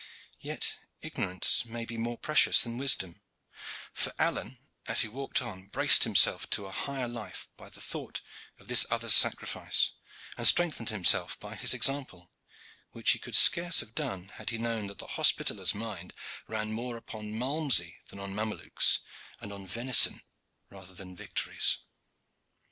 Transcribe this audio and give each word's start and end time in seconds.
Yet 0.39 0.73
ignorance 1.03 1.63
may 1.63 1.85
be 1.85 1.95
more 1.95 2.17
precious 2.17 2.63
than 2.63 2.79
wisdom, 2.79 3.21
for 3.93 4.11
Alleyne 4.17 4.57
as 4.87 5.01
he 5.01 5.07
walked 5.07 5.43
on 5.43 5.67
braced 5.67 6.05
himself 6.05 6.49
to 6.57 6.65
a 6.65 6.71
higher 6.71 7.07
life 7.07 7.47
by 7.55 7.69
the 7.69 7.81
thought 7.81 8.19
of 8.57 8.67
this 8.67 8.83
other's 8.89 9.13
sacrifice, 9.13 9.91
and 10.37 10.47
strengthened 10.47 10.89
himself 10.89 11.39
by 11.39 11.53
his 11.55 11.75
example 11.75 12.31
which 12.93 13.11
he 13.11 13.19
could 13.19 13.35
scarce 13.35 13.81
have 13.81 13.93
done 13.93 14.29
had 14.29 14.49
he 14.49 14.57
known 14.57 14.87
that 14.87 14.97
the 14.97 15.05
Hospitaller's 15.21 15.75
mind 15.75 16.13
ran 16.47 16.71
more 16.73 16.97
upon 16.97 17.35
malmsey 17.37 17.99
than 18.07 18.17
on 18.17 18.33
Mamelukes, 18.33 19.01
and 19.39 19.53
on 19.53 19.67
venison 19.67 20.23
rather 20.71 20.95
than 20.95 21.15
victories. 21.15 21.77